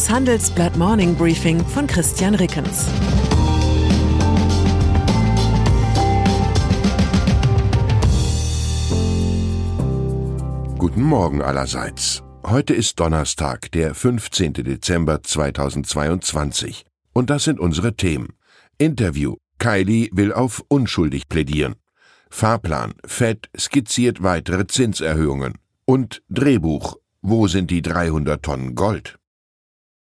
[0.00, 2.86] Das Handelsblatt Morning Briefing von Christian Rickens.
[10.78, 12.22] Guten Morgen allerseits.
[12.46, 14.54] Heute ist Donnerstag, der 15.
[14.54, 16.86] Dezember 2022.
[17.12, 18.28] Und das sind unsere Themen.
[18.78, 19.36] Interview.
[19.58, 21.74] Kylie will auf unschuldig plädieren.
[22.30, 22.94] Fahrplan.
[23.04, 25.58] Fed skizziert weitere Zinserhöhungen.
[25.84, 26.96] Und Drehbuch.
[27.20, 29.19] Wo sind die 300 Tonnen Gold?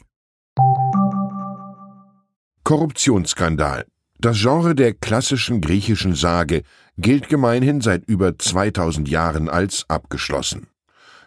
[2.63, 3.85] Korruptionsskandal.
[4.17, 6.63] Das Genre der klassischen griechischen Sage
[6.97, 10.67] gilt gemeinhin seit über 2000 Jahren als abgeschlossen.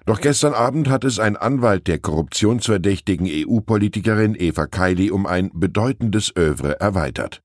[0.06, 6.34] Doch gestern Abend hat es ein Anwalt der korruptionsverdächtigen EU-Politikerin Eva Kaili um ein bedeutendes
[6.34, 7.42] Övre erweitert.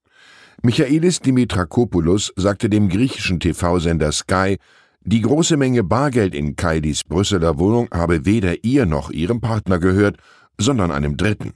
[0.65, 4.55] Michaelis Dimitrakopoulos sagte dem griechischen TV-Sender Sky,
[5.01, 10.19] die große Menge Bargeld in Kailis Brüsseler Wohnung habe weder ihr noch ihrem Partner gehört,
[10.57, 11.51] sondern einem Dritten.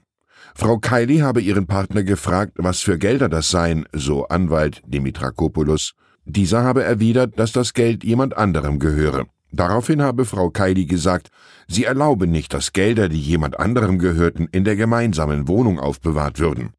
[0.55, 5.93] Frau Kaili habe ihren Partner gefragt, was für Gelder das seien, so Anwalt Dimitrakopoulos.
[6.25, 9.27] Dieser habe erwidert, dass das Geld jemand anderem gehöre.
[9.53, 11.29] Daraufhin habe Frau Kaili gesagt,
[11.69, 16.73] sie erlaube nicht, dass Gelder, die jemand anderem gehörten, in der gemeinsamen Wohnung aufbewahrt würden.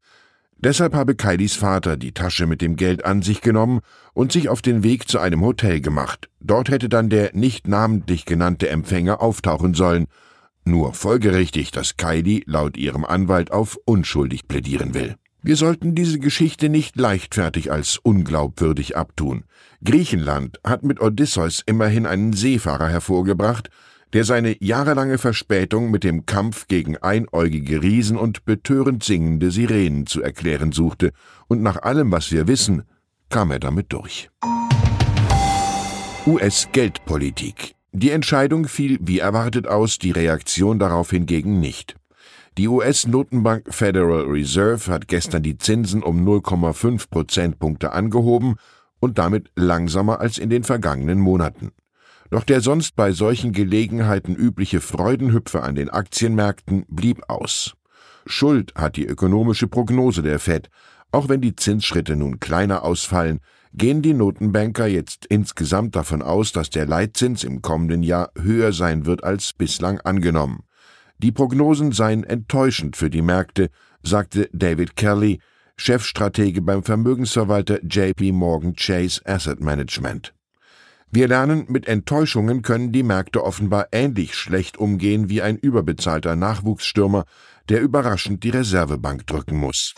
[0.61, 3.79] Deshalb habe Kailis Vater die Tasche mit dem Geld an sich genommen
[4.13, 6.29] und sich auf den Weg zu einem Hotel gemacht.
[6.41, 10.07] Dort hätte dann der nicht namentlich genannte Empfänger auftauchen sollen.
[10.65, 15.15] Nur folgerichtig, dass Kaili laut ihrem Anwalt auf unschuldig plädieren will.
[15.41, 19.45] Wir sollten diese Geschichte nicht leichtfertig als unglaubwürdig abtun.
[19.81, 23.69] Griechenland hat mit Odysseus immerhin einen Seefahrer hervorgebracht,
[24.13, 30.21] der seine jahrelange Verspätung mit dem Kampf gegen einäugige Riesen und betörend singende Sirenen zu
[30.21, 31.11] erklären suchte,
[31.47, 32.83] und nach allem, was wir wissen,
[33.29, 34.29] kam er damit durch.
[36.25, 37.75] US-Geldpolitik.
[37.91, 41.95] Die Entscheidung fiel wie erwartet aus, die Reaktion darauf hingegen nicht.
[42.57, 48.55] Die US-Notenbank Federal Reserve hat gestern die Zinsen um 0,5 Prozentpunkte angehoben
[48.99, 51.71] und damit langsamer als in den vergangenen Monaten.
[52.29, 57.73] Doch der sonst bei solchen Gelegenheiten übliche Freudenhüpfer an den Aktienmärkten blieb aus.
[58.25, 60.69] Schuld hat die ökonomische Prognose der Fed.
[61.11, 63.39] Auch wenn die Zinsschritte nun kleiner ausfallen,
[63.73, 69.05] gehen die Notenbanker jetzt insgesamt davon aus, dass der Leitzins im kommenden Jahr höher sein
[69.05, 70.63] wird als bislang angenommen.
[71.17, 73.69] Die Prognosen seien enttäuschend für die Märkte,
[74.03, 75.39] sagte David Kelly,
[75.75, 80.33] Chefstratege beim Vermögensverwalter JP Morgan Chase Asset Management.
[81.11, 87.25] Wir lernen, mit Enttäuschungen können die Märkte offenbar ähnlich schlecht umgehen wie ein überbezahlter Nachwuchsstürmer,
[87.67, 89.95] der überraschend die Reservebank drücken muss.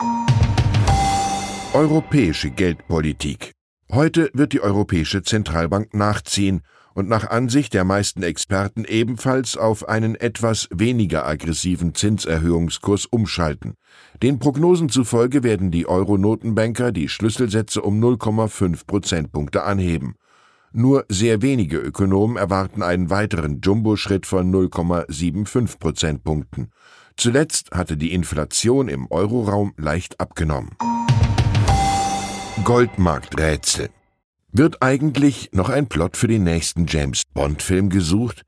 [1.74, 3.52] Europäische Geldpolitik.
[3.90, 6.62] Heute wird die Europäische Zentralbank nachziehen
[6.94, 13.74] und nach Ansicht der meisten Experten ebenfalls auf einen etwas weniger aggressiven Zinserhöhungskurs umschalten.
[14.22, 20.14] Den Prognosen zufolge werden die Euro-Notenbanker die Schlüsselsätze um 0,5 Prozentpunkte anheben.
[20.74, 26.70] Nur sehr wenige Ökonomen erwarten einen weiteren Jumbo-Schritt von 0,75 Prozentpunkten.
[27.16, 30.70] Zuletzt hatte die Inflation im Euroraum leicht abgenommen.
[32.64, 33.90] Goldmarkträtsel.
[34.50, 38.42] Wird eigentlich noch ein Plot für den nächsten James Bond-Film gesucht?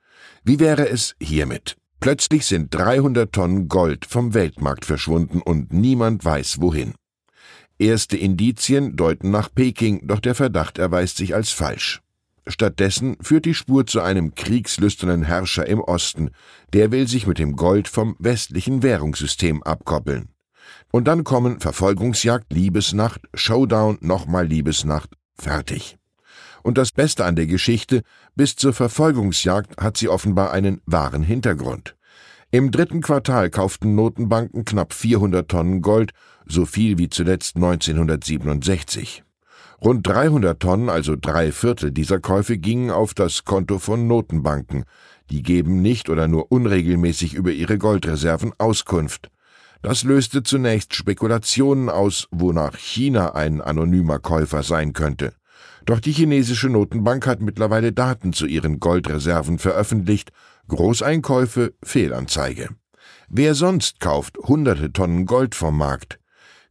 [0.44, 1.76] Wie wäre es hiermit?
[2.00, 6.94] Plötzlich sind 300 Tonnen Gold vom Weltmarkt verschwunden und niemand weiß wohin.
[7.78, 12.03] Erste Indizien deuten nach Peking, doch der Verdacht erweist sich als falsch.
[12.46, 16.30] Stattdessen führt die Spur zu einem kriegslüsternen Herrscher im Osten,
[16.72, 20.28] der will sich mit dem Gold vom westlichen Währungssystem abkoppeln.
[20.92, 25.96] Und dann kommen Verfolgungsjagd, Liebesnacht, Showdown, nochmal Liebesnacht, fertig.
[26.62, 28.02] Und das Beste an der Geschichte,
[28.34, 31.96] bis zur Verfolgungsjagd hat sie offenbar einen wahren Hintergrund.
[32.50, 36.12] Im dritten Quartal kauften Notenbanken knapp 400 Tonnen Gold,
[36.46, 39.24] so viel wie zuletzt 1967.
[39.84, 44.84] Rund 300 Tonnen, also drei Viertel dieser Käufe, gingen auf das Konto von Notenbanken.
[45.28, 49.30] Die geben nicht oder nur unregelmäßig über ihre Goldreserven Auskunft.
[49.82, 55.34] Das löste zunächst Spekulationen aus, wonach China ein anonymer Käufer sein könnte.
[55.84, 60.32] Doch die chinesische Notenbank hat mittlerweile Daten zu ihren Goldreserven veröffentlicht,
[60.68, 62.70] Großeinkäufe Fehlanzeige.
[63.28, 66.18] Wer sonst kauft hunderte Tonnen Gold vom Markt?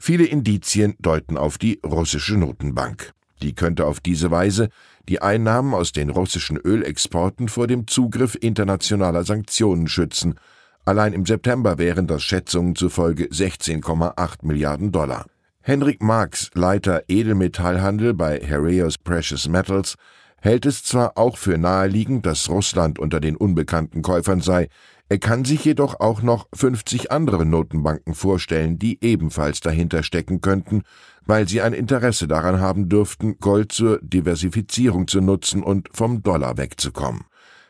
[0.05, 3.13] Viele Indizien deuten auf die russische Notenbank.
[3.41, 4.67] Die könnte auf diese Weise
[5.07, 10.37] die Einnahmen aus den russischen Ölexporten vor dem Zugriff internationaler Sanktionen schützen.
[10.83, 15.25] Allein im September wären das Schätzungen zufolge 16,8 Milliarden Dollar.
[15.61, 19.95] Henrik Marx, Leiter Edelmetallhandel bei Heraeus Precious Metals,
[20.41, 24.67] hält es zwar auch für naheliegend, dass Russland unter den unbekannten Käufern sei,
[25.13, 30.81] er kann sich jedoch auch noch 50 andere Notenbanken vorstellen, die ebenfalls dahinter stecken könnten,
[31.23, 36.57] weil sie ein Interesse daran haben dürften, Gold zur Diversifizierung zu nutzen und vom Dollar
[36.57, 37.25] wegzukommen.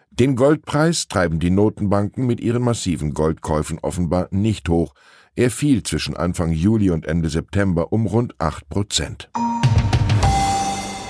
[0.10, 4.94] Den Goldpreis treiben die Notenbanken mit ihren massiven Goldkäufen offenbar nicht hoch.
[5.36, 9.30] Er fiel zwischen Anfang Juli und Ende September um rund 8 Prozent.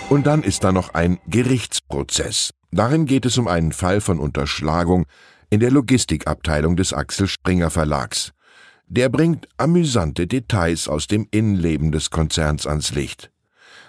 [0.10, 2.56] Und dann ist da noch ein Gerichtsprozess.
[2.72, 5.06] Darin geht es um einen Fall von Unterschlagung,
[5.54, 8.34] in der Logistikabteilung des Axel Springer Verlags.
[8.88, 13.30] Der bringt amüsante Details aus dem Innenleben des Konzerns ans Licht.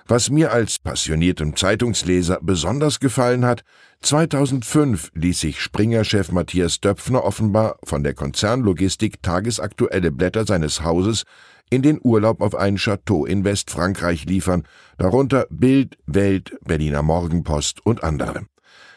[0.06, 3.64] Was mir als passioniertem Zeitungsleser besonders gefallen hat,
[4.02, 11.22] 2005 ließ sich Springer-Chef Matthias Döpfner offenbar von der Konzernlogistik tagesaktuelle Blätter seines Hauses
[11.70, 14.64] in den Urlaub auf ein Chateau in Westfrankreich liefern,
[14.99, 18.44] darunter Bild, Welt, Berliner Morgenpost und andere.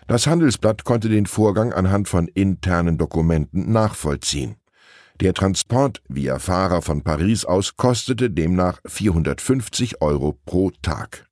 [0.07, 4.55] Das Handelsblatt konnte den Vorgang anhand von internen Dokumenten nachvollziehen.
[5.19, 11.27] Der Transport via Fahrer von Paris aus kostete demnach 450 Euro pro Tag.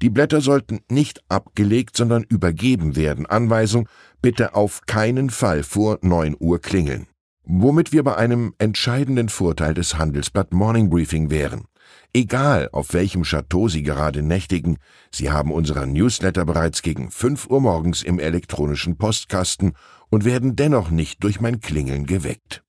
[0.00, 3.26] Die Blätter sollten nicht abgelegt, sondern übergeben werden.
[3.26, 3.88] Anweisung,
[4.22, 7.06] bitte auf keinen Fall vor 9 Uhr klingeln.
[7.44, 11.64] Womit wir bei einem entscheidenden Vorteil des Handelsblatt Morning Briefing wären.
[12.12, 14.78] Egal, auf welchem Chateau Sie gerade nächtigen,
[15.10, 19.72] Sie haben unseren Newsletter bereits gegen 5 Uhr morgens im elektronischen Postkasten
[20.08, 22.62] und werden dennoch nicht durch mein Klingeln geweckt.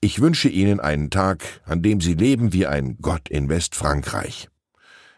[0.00, 4.48] Ich wünsche Ihnen einen Tag, an dem Sie leben wie ein Gott in Westfrankreich.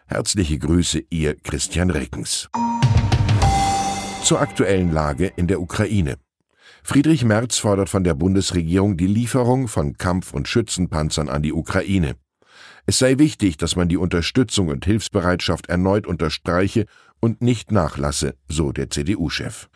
[0.07, 2.49] Herzliche Grüße, Ihr Christian Reckens.
[4.23, 6.19] Zur aktuellen Lage in der Ukraine.
[6.85, 12.15] Friedrich Merz fordert von der Bundesregierung die Lieferung von Kampf- und Schützenpanzern an die Ukraine.
[12.87, 16.87] Es sei wichtig, dass man die Unterstützung und Hilfsbereitschaft erneut unterstreiche
[17.19, 19.67] und nicht nachlasse, so der CDU-Chef.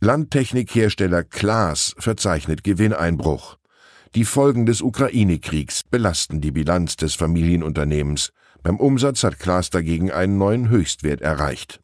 [0.00, 3.56] Landtechnikhersteller Klaas verzeichnet Gewinneinbruch.
[4.14, 8.32] Die Folgen des Ukraine-Kriegs belasten die Bilanz des Familienunternehmens.
[8.62, 11.80] Beim Umsatz hat Klaas dagegen einen neuen Höchstwert erreicht.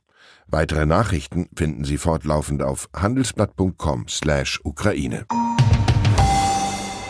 [0.47, 5.25] Weitere Nachrichten finden Sie fortlaufend auf handelsblatt.com/Ukraine.